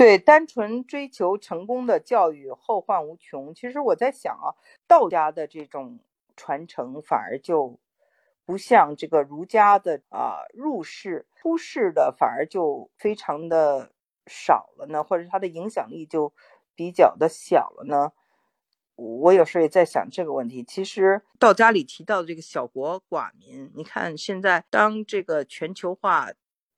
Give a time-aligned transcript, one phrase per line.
[0.00, 3.54] 对，单纯追求成功的教育后患无穷。
[3.54, 4.56] 其实我在想啊，
[4.88, 6.00] 道家的这种
[6.34, 7.78] 传承反而就
[8.46, 13.92] 不像这个儒家的啊入世出世的反而就非常的
[14.26, 16.32] 少了呢，或者它的影响力就
[16.74, 18.12] 比较的小了呢。
[18.96, 20.64] 我有时候也在想这个问题。
[20.64, 26.30] 其实道家里提到的这个小国寡民，你看现在当这个全球化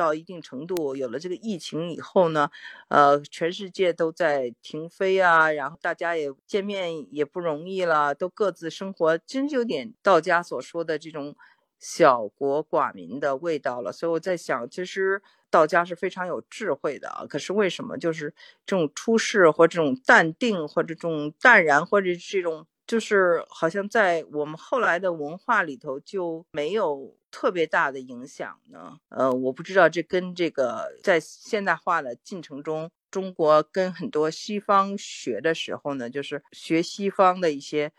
[0.00, 2.50] 到一定程度，有了这个疫情以后呢，
[2.88, 11.36] 呃，全世界都在停飞啊，然后大家也见面也不容易了，都各自生活，真有点道家所说的这种
[11.78, 13.92] 小国寡民的味道了。
[13.92, 15.22] 所以我在想，其实。
[15.52, 18.32] 道家是非常有智慧的啊，可是为什么就是
[18.64, 28.98] 这种出世或这种淡定或者这种淡然或者这种就是好像在我们后来的文化里头就没有特别大的影响呢？
[29.10, 37.92] 呃，我不知道这跟这个在现代化的进程中，中国跟很多西方学的时候呢，就是学西方的一些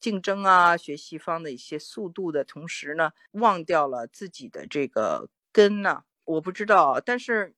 [0.00, 6.04] 竞争啊，学西方的一些速度的同时呢，忘掉了自己的这个根呢。
[6.24, 7.54] 我不知道，但是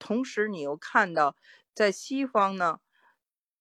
[0.00, 1.36] 同时你又看到，
[1.72, 2.80] 在西方呢，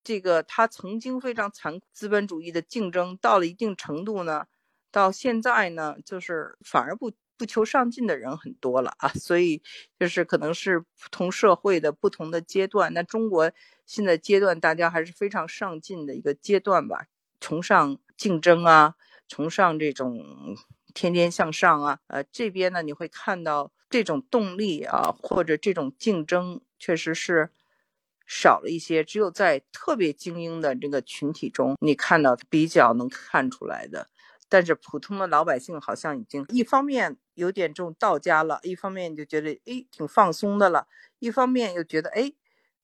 [0.03, 4.45] 这个他曾经非常残酷资本主义的竞争到了一定程度呢，
[4.91, 9.61] 到现在呢，就是反而不不求上进的人很多了啊， 所以
[9.99, 12.93] 就是可能是不同社会的不同的阶段。
[12.93, 13.51] 那中国
[13.85, 17.07] 现在阶段大家还是非常上进的一个阶段吧，
[17.39, 18.95] 崇尚竞争啊，
[19.27, 20.55] 崇尚这种
[20.93, 23.71] 天天向上啊，呃，这边呢你会看到。
[23.89, 27.51] 这种动力啊，或者这种竞争，确实是
[28.25, 29.03] 少了一些。
[29.03, 34.09] 只有在特别精英的这个群体中，你看到比较能看出来的。
[34.49, 40.87] 但是普通的老百姓好像已经一方面有点这种道家了，一方面就觉得哎挺放松的了，
[41.19, 42.33] 一方面又觉得哎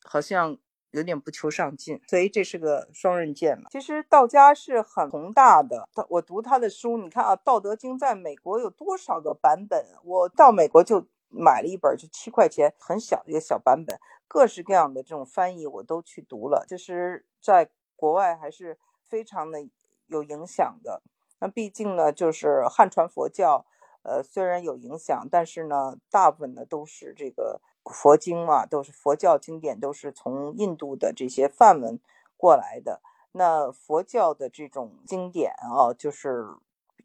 [0.03, 0.57] 好像。
[0.91, 3.65] 有点不求上进，所以这是个双刃剑嘛。
[3.69, 9.85] 其实道家是很宏大的，我读他的书，你看啊，《道德经》在美国有多少个版本？
[10.03, 13.97] 我到美国就买了一本，就七块钱，很小的一个小版本，
[14.27, 16.65] 各式各样的这种翻译我都去读了。
[16.67, 19.59] 就是在国外还是非常的
[20.07, 21.01] 有影响的。
[21.39, 23.65] 那毕竟呢，就是汉传佛教，
[24.03, 27.61] 呃，虽然有影响，但是呢，大部分呢都是这个。
[27.85, 31.99] 佛经嘛，都是佛教经典，都是从印度的这些梵文
[32.37, 33.01] 过来的。
[33.31, 36.45] 那佛教的这种经典啊，就是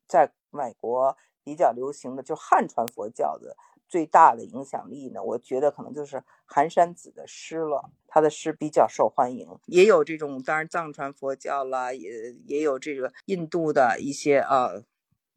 [0.06, 3.56] 在美国比较流行的，就汉传佛教的
[3.94, 7.92] 最大的影响力呢，我觉得可能就是寒山子的诗了。
[8.08, 14.72] 他的诗比较受欢迎，也有这种当然藏传佛教啦，也也有这个印度的一些啊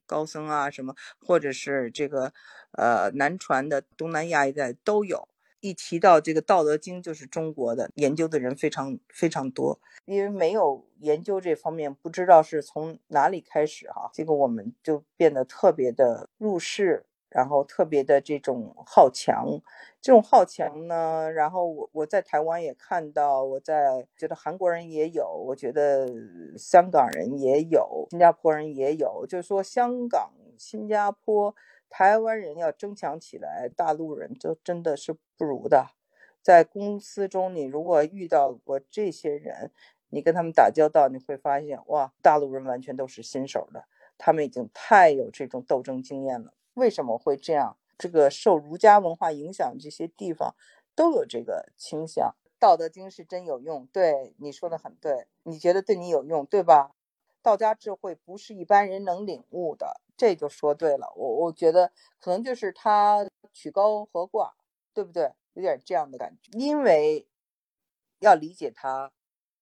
[0.08, 2.34] 高僧啊什么，或者是这个
[2.72, 5.28] 呃南传的东南亚一带都有。
[5.60, 19.62] 一提到这个《道德经》，就是中国的研究的人非常非常多，因为没有研究这方面，不知道是从哪里开始哈，结果我们就变得特别的入世，然后特别的这种好强，
[20.02, 26.08] 这种好强呢，然后我我在台湾也看到，我在觉得韩国人也有，我觉得
[26.58, 31.56] 香港人也有，新加坡人也有，就是说香港、新加坡。
[31.90, 35.92] 台湾人要争强起来，大陆人就真的是不如的。
[36.42, 39.72] 在公司中，你如果遇到过这些人，
[40.10, 43.86] 你跟他们打交道，你会发现，哇，大陆人完全都是新手的，
[44.18, 46.52] 他们已经太有这种斗争经验了。
[46.78, 47.76] 为什么会这样？
[47.98, 50.54] 这个受儒家文化影响，这些地方
[50.96, 52.36] 都有这个倾向。
[52.60, 56.92] 道德经是真有用，对你说的很对，你觉得对你有用，对吧？
[57.42, 60.02] 道家智慧不是一般人能领悟的。
[60.16, 64.52] 这就说对了，我我觉得可能就是他曲高和寡，
[64.94, 65.32] 对不对？
[65.54, 67.28] 有点这样的感觉，因为
[68.20, 69.12] 要理解他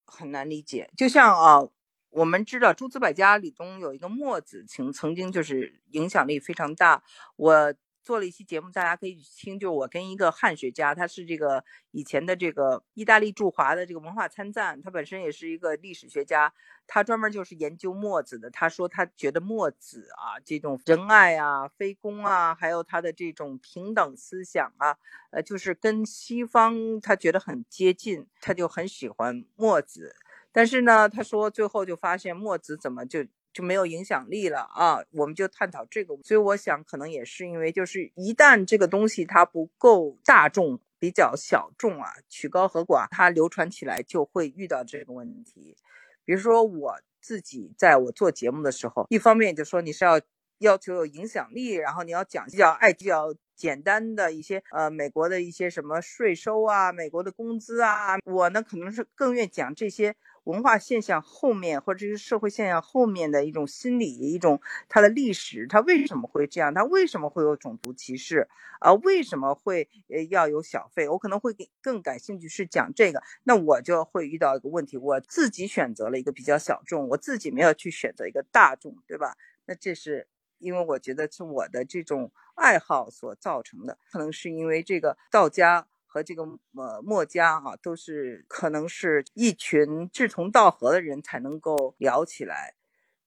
[0.05, 0.89] 很难理解。
[0.97, 1.67] 就像啊，
[2.15, 7.03] 我们知道诸子百家里中有一个墨子，曾曾经就是影响力非常大。
[7.35, 7.73] 我。
[8.05, 9.57] 做了一期节目，大家可以听。
[9.57, 16.53] 就我跟一个汉学家，他是这个以前的这个意大利驻华的这个文化参赞，他本身也是一个历史学家，
[16.85, 18.47] 他专门就是研究墨子的。
[18.51, 24.95] 他说他觉得墨子啊，这种仁爱啊、非攻啊，还有他的这种平等思想啊，
[25.31, 30.15] 呃，就是跟西方他觉得很接近，他就很喜欢墨子。
[30.55, 33.25] 但是呢，他说最后就发现墨子怎么就。
[33.55, 34.99] 就没有影响力了啊！
[35.11, 45.77] 我们就探讨这个，所以我想可能也是因为，就是一旦这个东西它不够大众，比较小众啊，曲高和寡，它流传起来就会遇到这个问题。
[46.25, 50.19] 比如说我自己在我做节目的时候，一方面就说你是要
[50.57, 60.13] 要求有影响力，然后你要讲比较爱比较简单的一些呃美国的一些什么税收啊，美国的工资啊，我呢可能是更愿讲这些。
[60.45, 66.73] 文化现象后面，或者是社会现象后面的一种心理，一种它的历史，它为什么会这样？
[66.73, 68.47] 它为什么会有种族歧视？
[68.79, 71.09] 啊，为什么会呃要有小费？
[71.09, 79.35] 我可能会更更感兴趣是讲这个，那我就会遇到一个问题，我自己选择了一个比较小众，我自己没有去选择一个大众，对吧？
[79.65, 80.27] 那这是
[80.59, 85.87] 因为我觉得是我的这种爱好所造成的，可能是因为这个道家。
[86.15, 86.43] 和这个
[86.77, 92.73] 呃墨家啊，都是可能是一群志同道合的人才能够聊起来，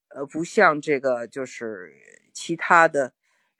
[0.07, 1.93] 呃，不像这个就是
[2.33, 3.13] 其他的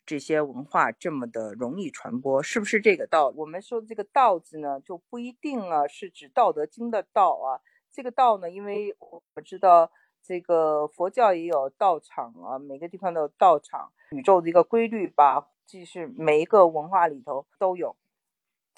[0.04, 3.30] 这些文化这么的容易传播，是不是这个道？
[3.36, 7.62] 我们说的这个道字呢，就不一定啊，是指《道德经》的道啊。
[7.92, 9.92] 这个道呢，因为我知道
[10.24, 17.96] 这个佛教也有道场啊，每个地方都有道场，宇宙的一个规律吧，即是每一个文化里头都有。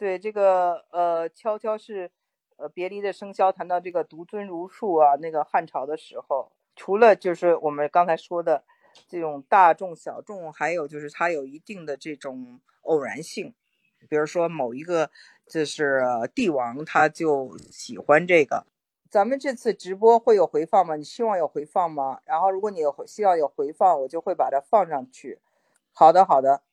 [0.02, 2.10] 对这个呃，悄悄是
[2.58, 8.64] 呃，别离的笙箫谈到这个独尊儒术啊，那个汉朝的时候，除了就是我们刚才说的
[9.08, 13.54] 这种大众小众，还有就是它有一定的这种偶然性，
[14.10, 15.12] 比如说某一个
[15.46, 16.04] 就是
[16.34, 18.66] 帝王他就喜欢这个。
[19.08, 20.96] 咱们这次直播会有回放吗？
[20.96, 22.22] 你希望有回放吗？
[22.26, 25.38] 然后如果你有希望有回放，我就会把它放上去。
[25.94, 26.64] 好的，好的，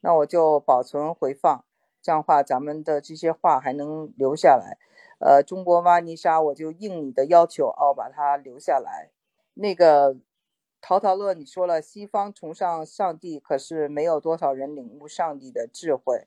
[0.00, 1.64] 那我就保存回放。
[2.04, 4.76] 这样话，咱们的这些话还能留下来。
[5.20, 9.10] 呃，中国挖泥沙，我就应你的要求哦，把它留下来。
[9.54, 10.14] 那个
[10.82, 16.26] 陶陶乐，你说了，西方崇尚上帝，可是没有多少人领悟上帝的智慧。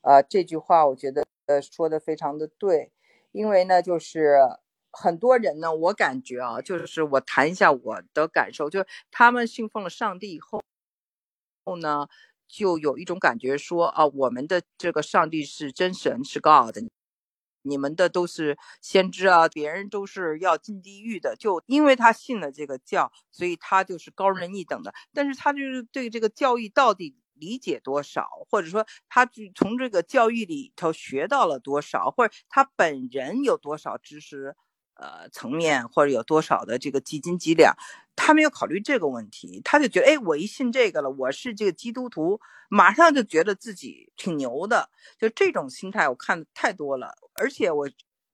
[0.00, 2.90] 啊，这句话我觉得呃说的非常的对，
[3.32, 4.38] 因为呢，就是
[4.90, 10.62] 很多人呢，我感觉啊，就是我谈一下我的感受，就是他们信奉了上帝以后
[11.66, 12.08] 后呢。
[12.50, 16.76] 就有一种感觉说啊，我们的这个上帝是真神，是 God，
[17.62, 21.36] 你们的都是先知啊，别人都是要进地狱的。
[21.36, 24.92] 就因为他信了这个教，所以他就是高人一等的。
[25.14, 29.24] 但是他就是对这个教育到底理解多少，或者说他
[29.54, 34.56] 从这个教育里头学到了多少，或者他本人有多少知识。
[35.00, 37.74] 呃，层面或者有多少的这个几斤几两，
[38.14, 42.38] 他没有考虑这个问题，他就觉得，哎，我一信这个了，我是这个基督徒，
[42.68, 47.14] 马上就觉得自己挺牛的，就这种心态我看的太多了。
[47.32, 47.88] 而且我，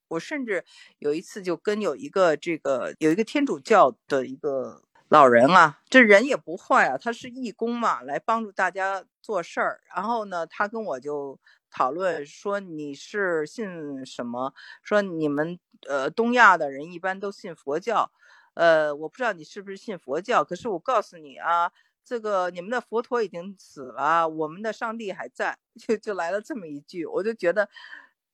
[0.08, 0.64] 我甚至
[0.98, 9.80] 有一次就跟有一个这个有一个天主教的一个老人啊，这人也不坏啊，他是义工嘛，来帮助大家做事儿。
[9.94, 11.38] 然后呢，他跟我就。
[11.76, 13.66] 讨论说你是信
[14.06, 14.54] 什么？
[14.82, 18.10] 说你们呃东亚的人一般都信佛教，
[18.54, 21.70] 呃我不知道你是不是信佛教，可是我告诉你啊，
[22.02, 27.68] 这个你们的佛陀已经死了，我们的上帝还在，就就来了这么一句，我就觉得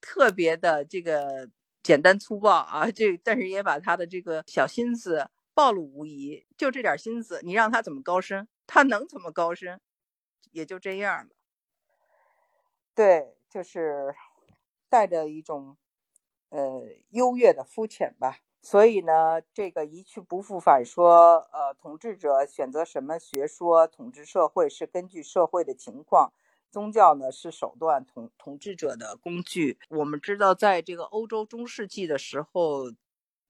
[0.01, 1.51] 特别的这个
[1.83, 8.47] 简单粗暴啊，这但是也把他的这个小心思暴露无遗，就这点心思，你让他怎么高深？
[8.69, 9.81] 他能怎么高深？
[10.53, 11.31] 也就这样了。
[12.95, 14.15] 对，就是
[14.89, 15.77] 带着一种
[16.51, 18.39] 呃优越的肤浅吧。
[18.61, 26.33] 所以呢，这个一去不复返说，呃，统治者选择什么学说统治社会是根据社会的情况，
[26.71, 29.79] 宗教呢是手段，统统治者的工具。
[29.89, 32.93] 我们知道，在这个欧洲中世纪的时候，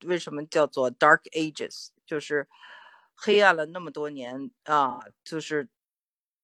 [0.06, 2.48] 为什么叫做 Dark Ages，就是
[3.14, 5.68] 黑暗了那么多年啊，就是。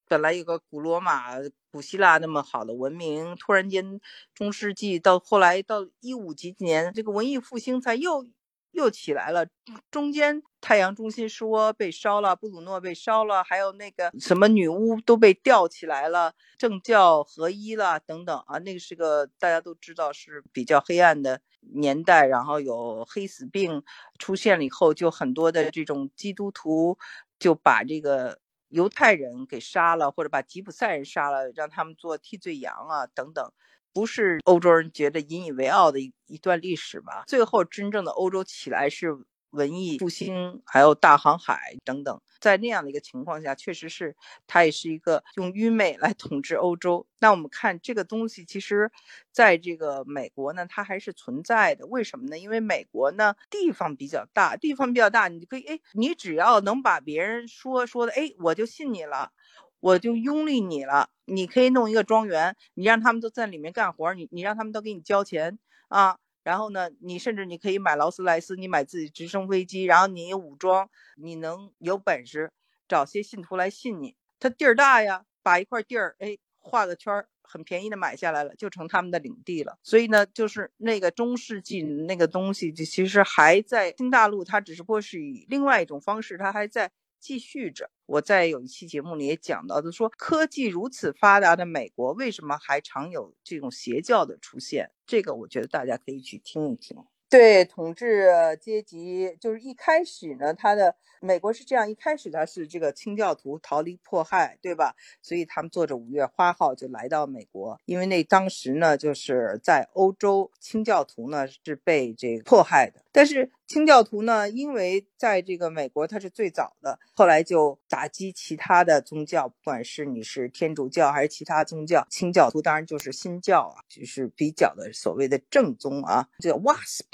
[0.09, 1.35] 本来有个古罗马、
[1.71, 4.01] 古希腊那么好的文明，突然间
[4.35, 8.27] 中世纪到后来到一五几几年，这个文艺复兴才又
[8.71, 9.47] 又起来了。
[9.91, 21.43] 中间太阳中心说被烧了，布鲁诺被烧了，还有那个什么女巫都被吊起来了，政教合一了等等啊，那个是个大家都知道是比较黑暗的
[21.75, 22.27] 年代。
[22.27, 23.83] 然后有黑死病
[24.19, 26.97] 出现了以后，就很多的这种基督徒
[27.39, 28.39] 就把这个。
[28.69, 33.53] 犹太人给杀了，或者把吉普赛人杀了，让他们做替罪羊啊，等等，
[33.93, 37.25] 不是欧洲人觉得引以为傲的一一段历史吧？
[37.27, 39.19] 最后真正的欧洲起来是。
[39.51, 44.15] 文艺复兴，还有大航海等等，在那样的一个情况下，确实是
[44.47, 47.07] 它也是一个用愚昧来统治欧洲。
[47.21, 48.91] 那我们看这个东西，其实
[49.33, 51.87] 在这个美国呢，它还是存在的。
[51.87, 52.39] 为什么呢？
[52.39, 59.33] 因为美国呢地方比较大，地方比较大，你可以哎，你只要能把别人说说的哎，我就信你了，
[59.81, 61.11] 我就拥立你了。
[61.25, 66.19] 你可以弄一个庄园，你让他们都在里面干活，你你让他们都给你交钱啊。
[66.49, 70.89] 然后呢，你甚至你可以买劳斯莱斯，你买自己直升飞机，然后你武装，
[71.19, 72.51] 你能有本事
[72.89, 74.17] 找些信徒来信你。
[74.41, 79.77] 他地儿大呀，把一块地儿，哎，画个圈儿，很便宜的买下来了，就成他们的领地了。
[79.83, 86.91] 所以呢，就是那个中世纪那个东西，就其实还在新大陆，它只不过是以另外一种方式，它还在
[87.21, 87.91] 继续着。
[88.07, 94.91] 我在有一期节目里也讲到，就说科技如此发达的美国，为什么还常有这种邪教的出现？
[95.07, 96.97] 这个我觉得大家可以去听一听。
[97.31, 104.97] 对统治阶级，就是一开始呢，他的美国是这样，一开始他是这个清教徒逃离迫害，对吧？
[105.21, 127.07] 所以他们坐着五月花号就来到美国，因为那当时呢，就是在欧洲清教徒呢是被这个迫害的，但是清教徒呢，因为在这个美国他是最早的，后来就打击其他的宗教，不管是你是天主教还是其他宗教，清教徒当然就是新教啊，就是比较的所谓的正宗啊，叫 WASP。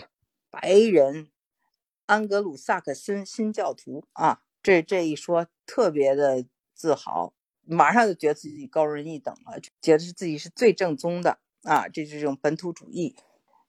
[0.50, 1.30] 白人
[2.04, 6.44] 安格鲁萨克森新教徒啊，这这一说特别的
[6.74, 7.32] 自豪，
[7.64, 13.16] 马上就觉得自己高人一等了，觉得是自己是最正宗的啊，这是这种本土主义。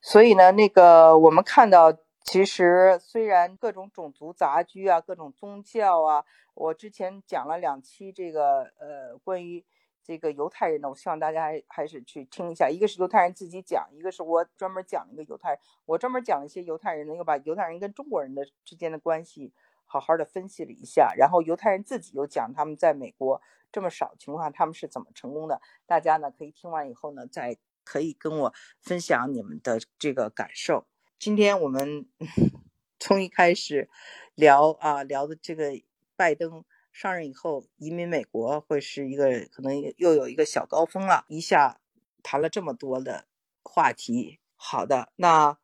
[0.02, 9.66] 所以呢，那个我们看到，其实虽然各种种族杂居啊，各种宗教啊，我之前讲了两期这个呃关于。
[10.08, 12.70] 这个犹太人呢，我希望大家还还是去听一下。
[12.70, 15.60] 一个是犹太人自己讲，一个是我专门讲一个犹太人。
[15.88, 19.52] 我专门讲一些犹太人呢，又把犹太人跟中国人的之间的关系
[19.84, 21.16] 好好的分析了一下。
[21.18, 23.42] 然后犹太人自己又讲他们在美国
[23.72, 25.60] 这么少情况，他们是怎么成功的。
[25.88, 30.86] 大家呢可以听完以后呢，再可以跟我分享你们的这个感受。
[31.18, 32.06] 今天我们
[33.00, 33.90] 从一开始
[34.36, 35.74] 聊啊聊的这个
[36.16, 36.64] 拜登。
[36.92, 41.26] 上任以后，移民美国会是一个可能又有一个小高峰了。
[41.28, 41.82] 一下
[42.24, 43.26] 谈了这么多的
[43.64, 45.58] 话题，好的，那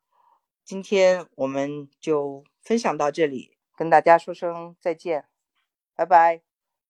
[0.66, 5.24] 今天我们就分享到这里，跟大家说声再见，
[5.96, 6.51] 拜拜。